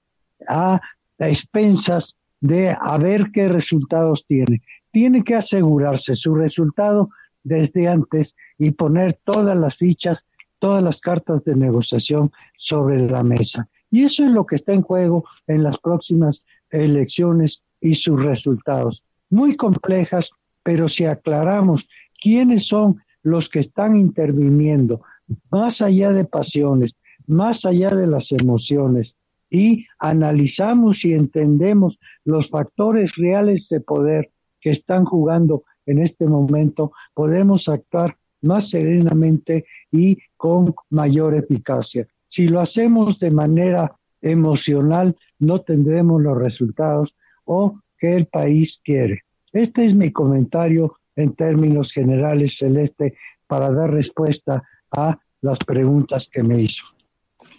[0.47, 0.81] a,
[1.17, 4.61] expensas de a ver qué resultados tiene.
[4.91, 7.09] Tiene que asegurarse su resultado
[7.43, 10.23] desde antes y poner todas las fichas,
[10.59, 13.69] todas las cartas de negociación sobre la mesa.
[13.89, 19.03] Y eso es lo que está en juego en las próximas elecciones y sus resultados.
[19.29, 20.31] Muy complejas,
[20.63, 21.87] pero si aclaramos
[22.19, 25.01] quiénes son los que están interviniendo,
[25.49, 29.15] más allá de pasiones, más allá de las emociones,
[29.49, 34.29] y analizamos y entendemos los factores reales de poder
[34.61, 42.07] que están jugando en este momento, podemos actuar más serenamente y con mayor eficacia.
[42.29, 49.21] Si lo hacemos de manera emocional, no tendremos los resultados o que el país quiere.
[49.51, 56.43] Este es mi comentario en términos generales, Celeste, para dar respuesta a las preguntas que
[56.43, 56.85] me hizo.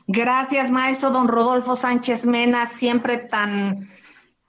[0.07, 3.89] Gracias, maestro don Rodolfo Sánchez Mena, siempre tan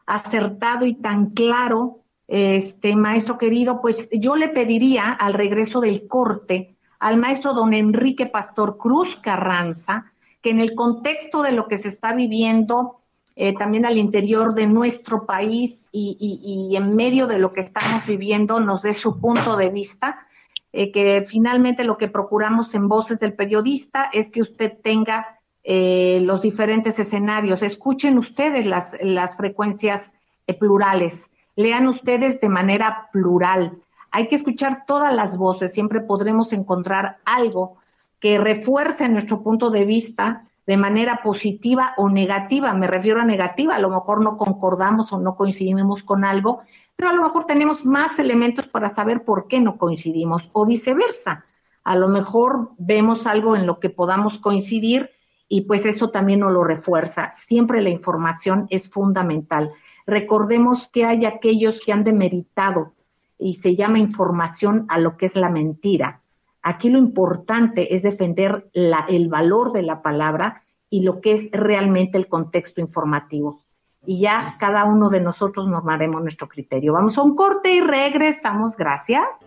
[0.06, 2.04] acertado y tan claro.
[2.28, 8.26] Este maestro querido, pues yo le pediría al regreso del corte al maestro don Enrique
[8.26, 13.02] Pastor Cruz Carranza que en el contexto de lo que se está viviendo
[13.40, 18.04] eh, también al interior de nuestro país y, y, en medio de lo que estamos
[18.08, 20.26] viviendo nos dé su punto de vista,
[20.74, 26.20] eh, que finalmente lo que procuramos en Voces del Periodista es que usted tenga eh,
[26.24, 27.62] los diferentes escenarios.
[27.62, 30.14] Escuchen ustedes las, las frecuencias
[30.60, 33.78] plurales, lean ustedes de manera plural.
[34.10, 37.78] Hay que escuchar todas las voces, siempre podremos encontrar algo
[38.20, 42.74] que refuerce nuestro punto de vista de manera positiva o negativa.
[42.74, 46.62] Me refiero a negativa, a lo mejor no concordamos o no coincidimos con algo,
[46.98, 51.46] pero a lo mejor tenemos más elementos para saber por qué no coincidimos o viceversa.
[51.86, 55.12] A lo mejor vemos algo en lo que podamos coincidir
[55.48, 57.32] y pues eso también nos lo refuerza.
[57.32, 59.72] Siempre la información es fundamental.
[60.06, 62.94] Recordemos que hay aquellos que han demeritado
[63.40, 66.22] y se llama información a lo que es la mentira.
[66.68, 72.18] Aquí lo importante es defender el valor de la palabra y lo que es realmente
[72.18, 73.62] el contexto informativo.
[74.06, 76.92] Y ya cada uno de nosotros normaremos nuestro criterio.
[76.92, 78.76] Vamos a un corte y regresamos.
[78.76, 79.46] Gracias.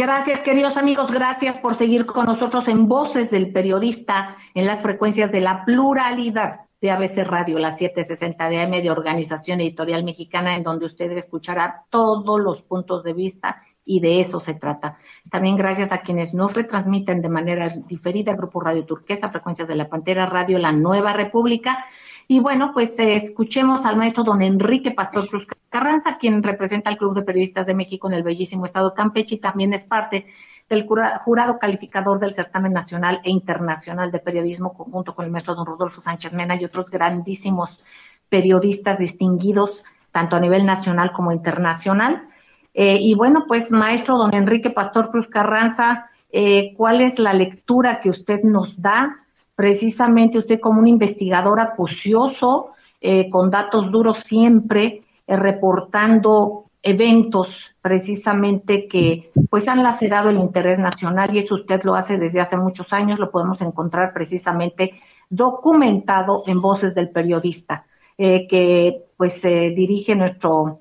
[0.00, 1.10] Gracias, queridos amigos.
[1.10, 6.62] Gracias por seguir con nosotros en Voces del Periodista en las frecuencias de la pluralidad
[6.80, 11.84] de ABC Radio, la 760 de AM de Organización Editorial Mexicana, en donde usted escuchará
[11.90, 14.96] todos los puntos de vista y de eso se trata.
[15.30, 19.90] También gracias a quienes nos retransmiten de manera diferida Grupo Radio Turquesa, Frecuencias de la
[19.90, 21.84] Pantera Radio, La Nueva República.
[22.32, 26.96] Y bueno, pues eh, escuchemos al maestro don Enrique Pastor Cruz Carranza, quien representa al
[26.96, 30.26] Club de Periodistas de México en el bellísimo estado de Campeche y también es parte
[30.68, 35.66] del jurado calificador del certamen nacional e internacional de periodismo, conjunto con el maestro don
[35.66, 37.80] Rodolfo Sánchez Mena y otros grandísimos
[38.28, 42.28] periodistas distinguidos, tanto a nivel nacional como internacional.
[42.74, 48.00] Eh, y bueno, pues maestro don Enrique Pastor Cruz Carranza, eh, ¿cuál es la lectura
[48.00, 49.16] que usted nos da?
[49.60, 59.30] Precisamente usted como un investigador acucioso, eh, con datos duros siempre, reportando eventos precisamente que
[59.50, 63.18] pues han lacerado el interés nacional y eso usted lo hace desde hace muchos años,
[63.18, 64.98] lo podemos encontrar precisamente
[65.28, 67.84] documentado en Voces del Periodista,
[68.16, 70.80] eh, que pues dirige nuestro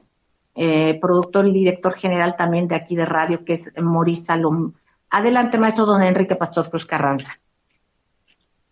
[0.56, 4.72] eh, productor y director general también de aquí de radio, que es Maurice Salom.
[5.10, 7.38] Adelante, maestro don Enrique Pastor Cruz Carranza.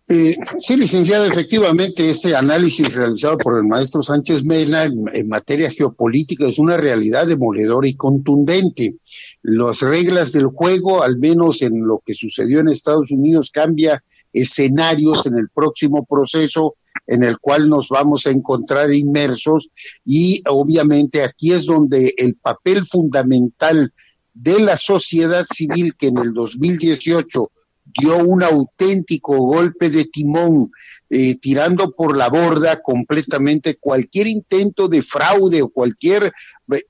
[0.09, 6.47] Eh, sí, licenciada, efectivamente, ese análisis realizado por el maestro Sánchez Mena en, materia geopolítica
[6.47, 8.95] es una realidad demoledora y contundente.
[9.41, 14.01] Las reglas del juego, al menos en lo que sucedió en Estados Unidos, cambia
[14.31, 19.69] escenarios en el próximo proceso en el cual nos vamos a encontrar inmersos
[20.05, 23.93] y obviamente aquí es donde el papel fundamental
[24.33, 27.51] de la sociedad civil que en el 2018
[27.97, 30.71] dio un auténtico golpe de timón,
[31.09, 36.31] eh, tirando por la borda completamente cualquier intento de fraude o cualquier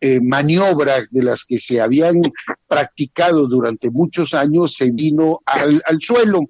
[0.02, 2.22] eh, maniobra de las que se habían
[2.68, 6.42] practicado durante muchos años se vino al, suelo.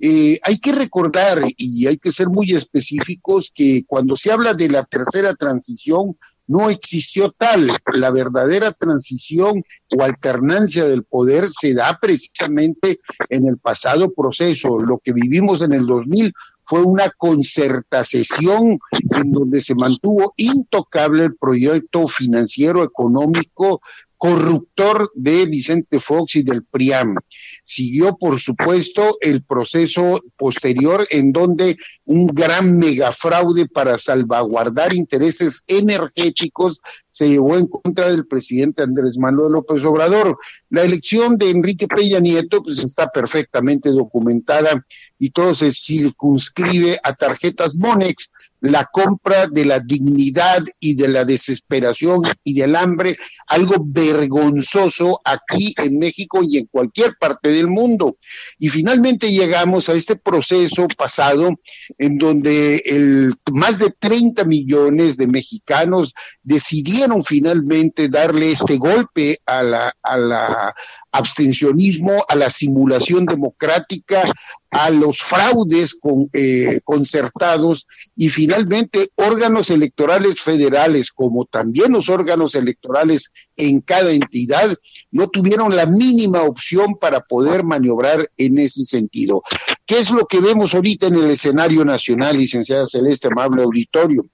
[0.00, 4.68] Eh, hay que recordar y hay que ser muy específicos que cuando se habla de
[4.68, 6.16] la tercera transición,
[6.50, 7.70] no existió tal.
[7.94, 9.62] La verdadera transición
[9.96, 12.98] o alternancia del poder se da precisamente
[13.28, 14.80] en el pasado proceso.
[14.80, 16.34] Lo que vivimos en el 2000
[16.64, 23.80] fue una concertación en donde se mantuvo intocable el proyecto financiero económico
[24.20, 27.16] corruptor de Vicente Fox y del PRIAM.
[27.64, 36.82] Siguió, por supuesto, el proceso posterior en donde un gran megafraude para salvaguardar intereses energéticos
[37.10, 40.38] se llevó en contra del presidente Andrés Manuel López Obrador.
[40.68, 44.86] La elección de Enrique Peña Nieto pues está perfectamente documentada
[45.18, 48.30] y todo se circunscribe a tarjetas Monex,
[48.60, 55.74] la compra de la dignidad y de la desesperación y del hambre, algo vergonzoso aquí
[55.78, 58.16] en México y en cualquier parte del mundo.
[58.58, 61.50] Y finalmente llegamos a este proceso pasado
[61.98, 69.62] en donde el, más de 30 millones de mexicanos decidieron finalmente darle este golpe a
[69.62, 70.74] la, a la
[71.12, 74.22] abstencionismo, a la simulación democrática,
[74.70, 77.86] a los fraudes con, eh, concertados
[78.16, 84.74] y finalmente órganos electorales federales, como también los órganos electorales en cada entidad,
[85.10, 89.42] no tuvieron la mínima opción para poder maniobrar en ese sentido.
[89.86, 94.26] ¿Qué es lo que vemos ahorita en el escenario nacional, licenciada Celeste, amable auditorio?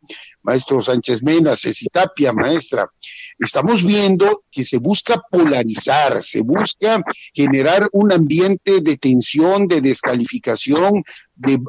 [0.43, 2.91] Maestro Sánchez Mena, Ceci Tapia, maestra,
[3.39, 6.66] estamos viendo que se busca polarizar, se busca
[7.33, 11.03] generar un ambiente de tensión, de descalificación,
[11.35, 11.61] de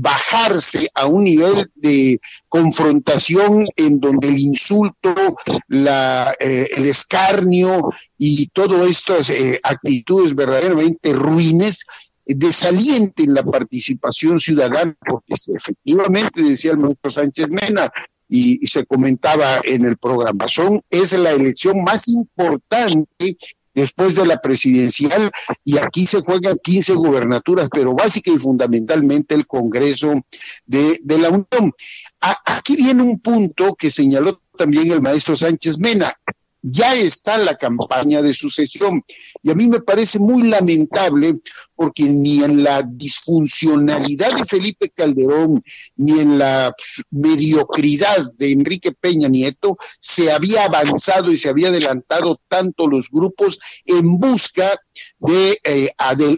[0.00, 2.18] bajarse a un nivel de
[2.48, 5.36] confrontación en donde el insulto,
[5.68, 11.84] la, eh, el escarnio y todas estas eh, actitudes verdaderamente ruines
[12.26, 17.92] desalienten la participación ciudadana, porque efectivamente, decía el maestro Sánchez Mena,
[18.28, 20.48] y, se comentaba en el programa.
[20.48, 23.36] Son, es la elección más importante
[23.74, 25.30] después de la presidencial
[25.64, 30.24] y aquí se juegan 15 gubernaturas, pero básica y fundamentalmente el Congreso
[30.66, 31.72] de, de la Unión.
[32.20, 36.14] aquí viene un punto que señaló también el maestro Sánchez Mena.
[36.66, 39.04] Ya está la campaña de sucesión.
[39.42, 41.40] Y a mí me parece muy lamentable
[41.74, 45.62] porque ni en la disfuncionalidad de Felipe Calderón,
[45.96, 46.74] ni en la
[47.10, 53.58] mediocridad de Enrique Peña Nieto, se había avanzado y se había adelantado tanto los grupos
[53.84, 54.80] en busca
[55.18, 55.90] de, eh,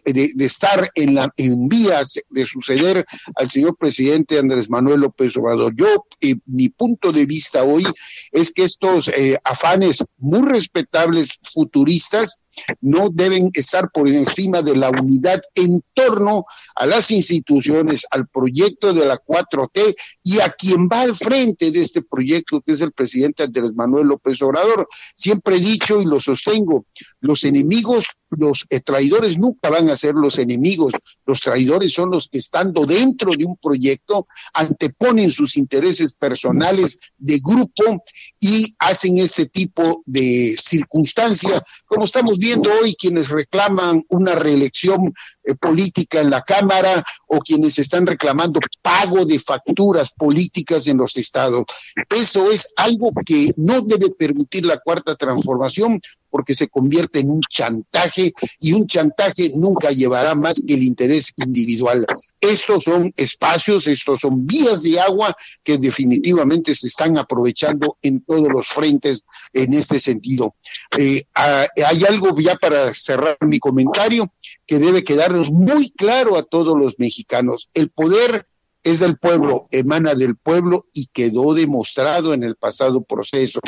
[0.04, 3.04] de, estar en, la, en vías de suceder
[3.34, 5.74] al señor presidente Andrés Manuel López Obrador.
[5.76, 7.84] Yo, eh, mi punto de vista hoy
[8.32, 12.38] es que estos eh, afanes muy respetables futuristas
[12.80, 18.92] no deben estar por encima de la unidad en torno a las instituciones, al proyecto
[18.92, 22.92] de la 4T y a quien va al frente de este proyecto, que es el
[22.92, 24.88] presidente Andrés Manuel López Obrador.
[25.14, 26.86] Siempre he dicho y lo sostengo,
[27.20, 28.45] los enemigos, los
[28.84, 30.94] traidores nunca van a ser los enemigos,
[31.26, 37.38] los traidores son los que estando dentro de un proyecto anteponen sus intereses personales de
[37.44, 38.02] grupo
[38.40, 45.12] y hacen este tipo de circunstancia, como estamos viendo viendo hoy quienes reclaman una reelección
[45.42, 51.16] eh, política en la Cámara o quienes están reclamando pago de facturas políticas en los
[51.16, 51.64] estados.
[52.08, 56.00] Eso es algo que no debe permitir la cuarta transformación
[56.30, 61.32] porque se convierte en un chantaje y un chantaje nunca llevará más que el interés
[61.44, 62.06] individual.
[62.40, 68.48] Estos son espacios, estos son vías de agua que definitivamente se están aprovechando en todos
[68.48, 70.54] los frentes en este sentido.
[70.98, 74.32] Eh, hay algo ya para cerrar mi comentario
[74.66, 77.68] que debe quedarnos muy claro a todos los mexicanos.
[77.74, 78.46] El poder
[78.86, 83.58] es del pueblo, emana del pueblo y quedó demostrado en el pasado proceso.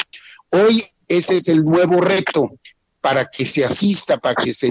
[0.51, 2.53] Hoy ese es el nuevo reto
[3.01, 4.71] para que se asista, para que se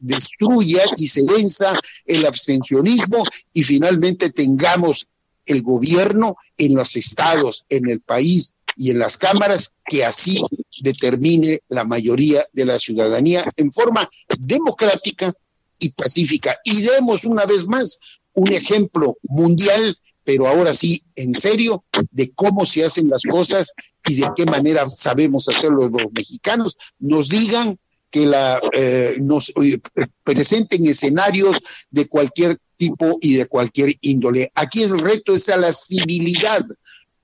[0.00, 1.72] destruya y se venza
[2.04, 3.22] el abstencionismo
[3.52, 5.06] y finalmente tengamos
[5.46, 10.42] el gobierno en los estados, en el país y en las cámaras que así
[10.82, 15.32] determine la mayoría de la ciudadanía en forma democrática
[15.78, 16.58] y pacífica.
[16.64, 18.00] Y demos una vez más
[18.36, 23.74] un ejemplo mundial pero ahora sí, en serio, de cómo se hacen las cosas
[24.04, 27.78] y de qué manera sabemos hacerlo los mexicanos, nos digan
[28.10, 29.78] que la, eh, nos eh,
[30.24, 31.58] presenten escenarios
[31.90, 34.50] de cualquier tipo y de cualquier índole.
[34.56, 36.66] Aquí el reto es a la civilidad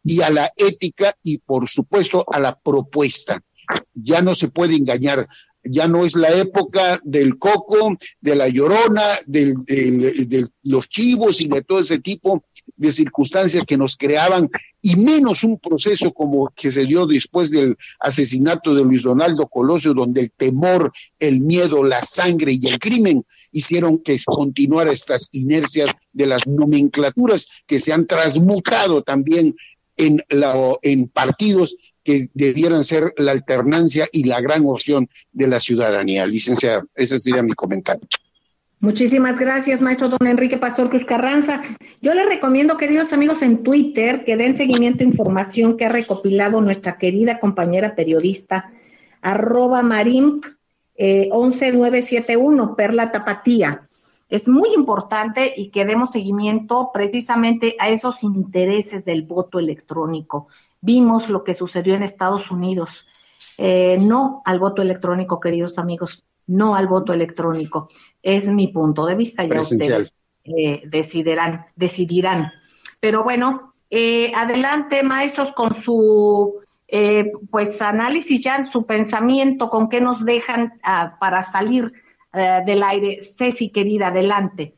[0.05, 3.43] y a la ética y por supuesto a la propuesta.
[3.95, 5.27] Ya no se puede engañar
[5.65, 9.55] ya no es la época del coco, de la llorona, de
[10.63, 12.45] los chivos y de todo ese tipo
[12.77, 14.51] de circunstancias que nos creaban,
[14.81, 19.95] y menos un proceso como que se dio después del asesinato de Luis Donaldo Colosio,
[19.95, 25.95] donde el temor, el miedo, la sangre y el crimen hicieron que continuara estas inercias
[26.13, 29.55] de las nomenclaturas que se han transmutado también
[29.97, 35.61] en, la, en partidos que debieran ser la alternancia y la gran opción de la
[35.61, 36.27] ciudadanía.
[36.27, 38.09] Licenciada, ese sería mi comentario.
[38.83, 41.63] Muchísimas gracias, maestro don Enrique Pastor Cruz Carranza.
[42.01, 46.61] Yo les recomiendo, queridos amigos, en Twitter que den seguimiento a información que ha recopilado
[46.61, 48.73] nuestra querida compañera periodista,
[49.21, 50.45] arroba marimp
[50.97, 53.89] eh, 11971, Perla Tapatía.
[54.29, 60.49] Es muy importante y que demos seguimiento precisamente a esos intereses del voto electrónico.
[60.83, 63.07] Vimos lo que sucedió en Estados Unidos.
[63.57, 67.89] Eh, no al voto electrónico, queridos amigos, no al voto electrónico.
[68.23, 70.13] Es mi punto de vista, ya ustedes
[70.45, 72.53] eh, decidirán, decidirán.
[73.01, 76.61] Pero bueno, eh, adelante, maestros, con su
[77.51, 81.91] pues análisis ya, su pensamiento, con qué nos dejan ah, para salir
[82.35, 83.19] eh, del aire.
[83.21, 84.75] Ceci, querida, adelante.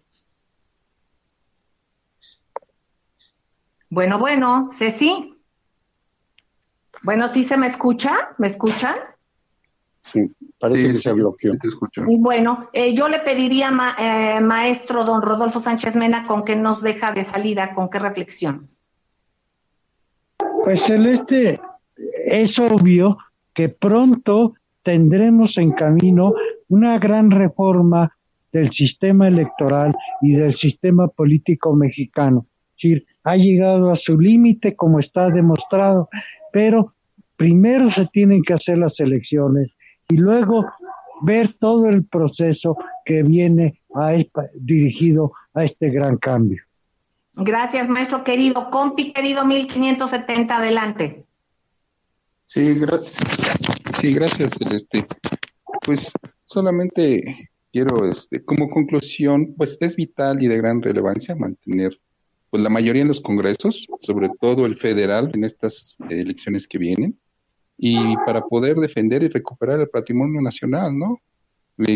[3.89, 5.34] Bueno, bueno, Ceci.
[7.05, 8.13] Bueno, ¿sí se me escucha?
[8.39, 8.95] ¿Me escuchan?
[10.03, 11.57] Sí, parece que se bloqueó.
[11.59, 12.03] Te escucho.
[12.07, 17.13] Bueno, eh, yo le pediría, eh, maestro don Rodolfo Sánchez Mena, con qué nos deja
[17.13, 18.69] de salida, con qué reflexión.
[20.65, 21.61] Pues Celeste,
[22.27, 23.19] es obvio
[23.53, 26.33] que pronto tendremos en camino
[26.69, 28.17] una gran reforma
[28.51, 32.47] del sistema electoral y del sistema político mexicano.
[32.77, 36.09] Es decir, ha llegado a su límite como está demostrado,
[36.53, 36.95] pero
[37.37, 39.71] primero se tienen que hacer las elecciones
[40.09, 40.67] y luego
[41.23, 44.13] ver todo el proceso que viene a,
[44.55, 46.63] dirigido a este gran cambio.
[47.35, 48.71] Gracias, maestro querido.
[48.71, 51.25] Compi, querido 1570, adelante.
[52.47, 53.59] Sí, gracias.
[54.01, 55.07] Sí, gracias, Celeste.
[55.85, 56.13] Pues
[56.45, 61.99] solamente quiero, este, como conclusión, pues es vital y de gran relevancia mantener
[62.55, 67.19] pues la mayoría en los congresos, sobre todo el federal en estas elecciones que vienen,
[67.77, 71.21] y para poder defender y recuperar el patrimonio nacional, ¿no?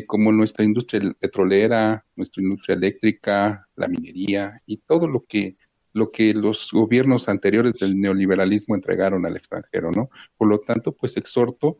[0.09, 5.56] como nuestra industria petrolera, nuestra industria eléctrica, la minería y todo lo que
[5.92, 10.11] lo que los gobiernos anteriores del neoliberalismo entregaron al extranjero, ¿no?
[10.36, 11.76] Por lo tanto, pues exhorto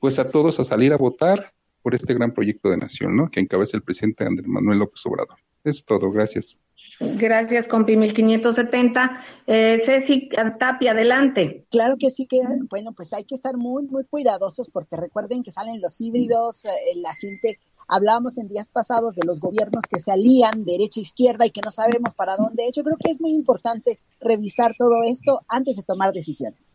[0.00, 3.30] pues a todos a salir a votar por este gran proyecto de nación, ¿no?
[3.30, 5.38] Que encabeza el presidente Andrés Manuel López Obrador.
[5.64, 6.58] Es todo, gracias.
[7.00, 9.20] Gracias, Compi 1570.
[9.46, 10.28] Eh, Ceci
[10.58, 11.64] Tapia, adelante.
[11.70, 15.52] Claro que sí, que bueno, pues hay que estar muy, muy cuidadosos porque recuerden que
[15.52, 20.10] salen los híbridos, eh, la gente, hablábamos en días pasados de los gobiernos que se
[20.10, 22.64] alían derecha e izquierda y que no sabemos para dónde.
[22.64, 26.74] De hecho, creo que es muy importante revisar todo esto antes de tomar decisiones.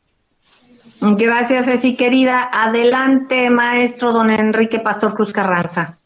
[1.02, 2.50] Gracias, Ceci, querida.
[2.52, 6.00] Adelante, maestro don Enrique Pastor Cruz Carranza.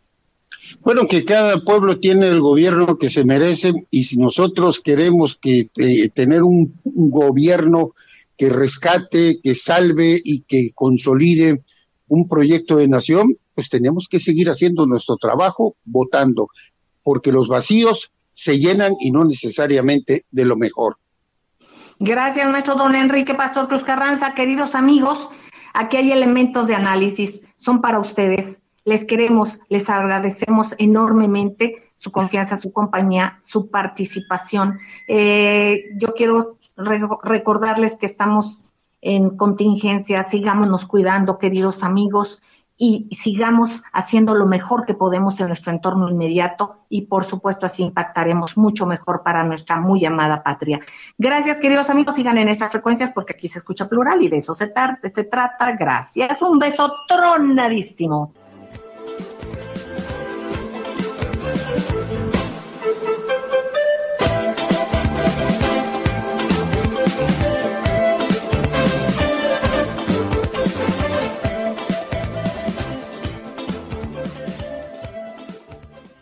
[0.88, 5.69] Bueno, que cada pueblo tiene el gobierno que se merece y si nosotros queremos que
[5.77, 7.91] eh, tener un, gobierno
[8.38, 11.61] que rescate, que salve y que consolide
[12.07, 16.47] un proyecto de nación, pues tenemos que seguir haciendo nuestro trabajo votando,
[17.03, 20.99] porque los vacíos se llenan y no necesariamente de lo mejor.
[21.99, 24.35] Gracias, maestro don Enrique Pastor Cruz Carranza.
[24.35, 25.27] Queridos amigos,
[25.73, 28.61] aquí hay elementos de análisis, son para ustedes.
[28.88, 34.79] Les queremos, les agradecemos enormemente su confianza, su compañía, su participación.
[35.09, 38.61] Eh, yo quiero recordarles que estamos
[39.01, 42.41] en contingencia, sigámonos cuidando, queridos amigos,
[42.77, 47.83] y sigamos haciendo lo mejor que podemos en nuestro entorno inmediato y por supuesto así
[47.83, 50.79] impactaremos mucho mejor para nuestra muy amada patria.
[51.17, 54.55] Gracias queridos amigos, sigan en estas frecuencias porque aquí se escucha plural y de eso
[54.55, 54.71] se,
[55.13, 55.73] se trata.
[55.73, 58.31] Gracias, un beso tronadísimo.